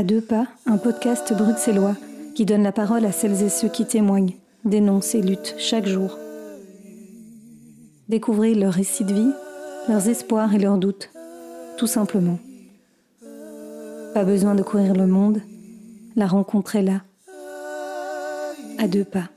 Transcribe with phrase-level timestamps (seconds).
[0.00, 1.94] À deux pas, un podcast bruxellois
[2.34, 4.32] qui donne la parole à celles et ceux qui témoignent,
[4.64, 6.18] dénoncent et luttent chaque jour.
[8.08, 9.32] Découvrez leurs récits de vie,
[9.90, 11.10] leurs espoirs et leurs doutes,
[11.76, 12.38] tout simplement.
[14.14, 15.42] Pas besoin de courir le monde,
[16.16, 17.02] la rencontre est là,
[18.78, 19.28] à deux pas.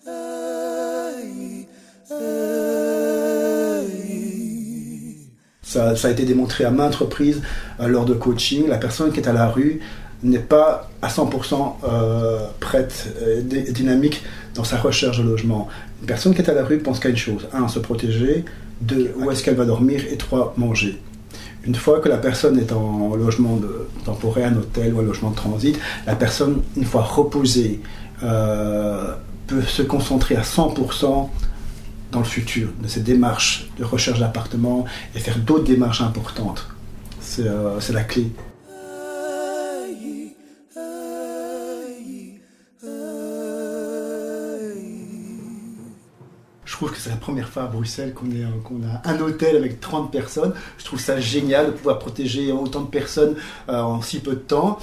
[5.74, 7.42] Ça, a été démontré à maintes reprises
[7.80, 8.68] euh, lors de coaching.
[8.68, 9.80] La personne qui est à la rue
[10.24, 13.14] n'est pas à 100% euh, prête
[13.52, 14.24] et dynamique
[14.56, 15.68] dans sa recherche de logement.
[16.02, 17.48] Une personne qui est à la rue pense qu'à une chose.
[17.54, 18.46] Un, se protéger.
[18.82, 20.02] Deux, où est-ce qu'elle va dormir?
[20.12, 21.00] Et trois, manger.
[21.66, 23.60] Une fois que la personne est en logement
[24.04, 27.80] temporaire, un hôtel ou un logement de transit, la personne, une fois reposée,
[28.22, 29.14] euh,
[29.48, 31.30] peut se concentrer à 100%
[32.12, 34.86] dans le futur, de ces démarches de recherche d'appartement
[35.16, 36.68] et faire d'autres démarches importantes.
[37.20, 38.28] C'est euh, la clé.
[46.74, 50.12] Je trouve que c'est la première fois à Bruxelles qu'on a un hôtel avec 30
[50.12, 50.56] personnes.
[50.80, 53.36] Je trouve ça génial de pouvoir protéger autant de personnes
[53.70, 54.80] euh, en si peu de temps.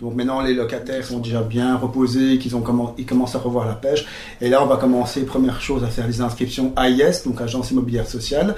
[0.00, 2.64] Donc maintenant, les locataires sont déjà bien reposés, qu'ils ont
[2.98, 4.04] ils commencent à revoir la pêche.
[4.40, 8.08] Et là, on va commencer, première chose, à faire les inscriptions AIS, donc Agence Immobilière
[8.08, 8.56] Sociale,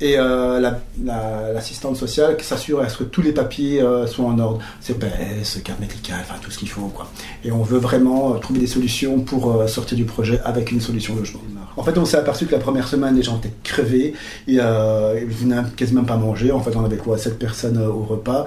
[0.00, 0.60] et euh,
[1.04, 5.60] l'assistante sociale qui s'assure à ce que tous les papiers euh, soient en ordre, CPS,
[5.64, 6.86] carte médicale, enfin tout ce qu'il faut.
[6.86, 7.08] Quoi.
[7.44, 11.16] Et on veut vraiment euh, trouver des solutions pour sortir du projet avec une solution
[11.16, 11.40] logement.
[11.76, 14.14] En fait, on s'est aperçu que la première semaine, les gens étaient crevés,
[14.46, 16.52] et, ils venaient quasiment pas manger.
[16.52, 18.44] En fait, on avait quoi, 7 personnes au repas.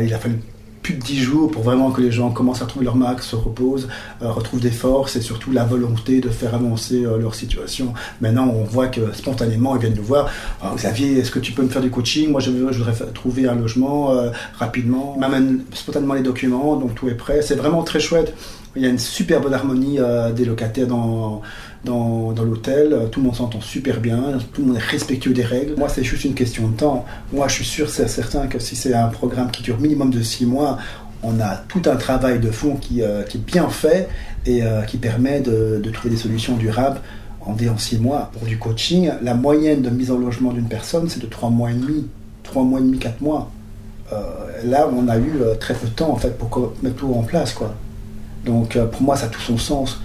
[0.00, 0.38] il a fallu
[0.82, 3.36] plus de 10 jours pour vraiment que les gens commencent à trouver leur max, se
[3.36, 3.88] reposent,
[4.20, 7.94] euh, retrouvent des forces et surtout la volonté de faire avancer euh, leur situation.
[8.20, 10.28] Maintenant, on voit que spontanément, ils viennent nous voir.
[10.60, 12.30] Ah, Xavier, est-ce que tu peux me faire du coaching?
[12.30, 15.14] Moi, je, voudrais trouver un logement euh, rapidement.
[15.16, 17.42] Ils m'amènent spontanément les documents, donc tout est prêt.
[17.42, 18.34] C'est vraiment très chouette.
[18.74, 19.98] Il y a une super bonne harmonie
[20.34, 21.42] des locataires dans,
[21.84, 25.74] dans, l'hôtel, tout le monde s'entend super bien, tout le monde est respectueux des règles.
[25.76, 27.04] Moi, c'est juste une question de temps.
[27.32, 30.22] Moi, je suis sûr, c'est certain que si c'est un programme qui dure minimum de
[30.22, 30.78] six mois,
[31.22, 34.08] on a tout un travail de fond qui, euh, est bien fait
[34.46, 37.00] et euh, qui permet de, de, trouver des solutions durables
[37.40, 38.30] en, en six mois.
[38.32, 41.70] Pour du coaching, la moyenne de mise en logement d'une personne, c'est de trois mois
[41.70, 42.06] et demi,
[42.42, 43.50] trois mois et demi, quatre mois.
[44.12, 44.16] Euh,
[44.64, 47.52] là, on a eu très peu de temps en fait pour mettre tout en place,
[47.52, 47.74] quoi.
[48.44, 50.00] Donc, pour moi, ça a tout son sens.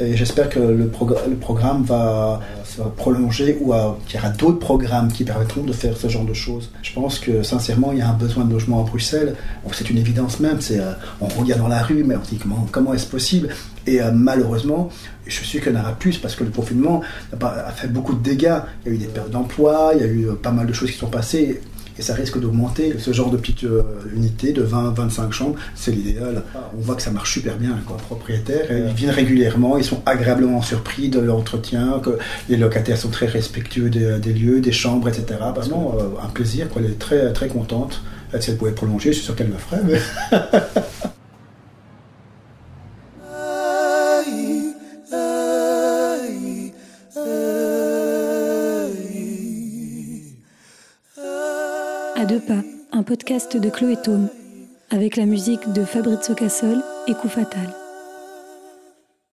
[0.00, 3.72] Et j'espère que le, programme va se prolonger ou
[4.06, 6.70] qu'il y aura d'autres programmes qui permettront de faire ce genre de choses.
[6.82, 9.36] Je pense que sincèrement, il y a un besoin de logement à Bruxelles.
[9.72, 10.58] C'est une évidence même.
[10.72, 13.48] Euh, on regarde dans la rue, mais on dit comment, comment est-ce possible?
[13.86, 14.90] Et euh, malheureusement,
[15.26, 17.02] je suis qu'il y en aura plus parce que le confinement
[17.40, 18.58] a fait beaucoup de dégâts.
[18.84, 20.72] Il y a eu des pertes d'emploi, il y a eu euh, pas mal de
[20.72, 21.60] choses qui sont passées
[21.98, 22.96] et ça risque d'augmenter.
[22.98, 23.82] Ce genre de petite euh,
[24.14, 26.42] unité de 20-25 chambres, c'est l'idéal.
[26.76, 27.76] On voit que ça marche super bien.
[27.76, 32.18] Les propriétaires, ils viennent régulièrement, ils sont agréablement surpris de l'entretien, que
[32.48, 35.38] les locataires sont très respectueux des, lieux, des chambres, etc.
[35.54, 36.68] Vraiment, euh, un plaisir.
[36.68, 36.82] Quoi.
[36.84, 38.02] Elle est très, très contente.
[38.40, 39.80] Si elle pouvait prolonger, je suis sûr qu'elle le ferait.
[52.28, 52.62] Deux pas,
[52.92, 54.28] un podcast de Chloé Tome,
[54.88, 57.83] avec la musique de Fabrizio Cassol et Coup Fatal.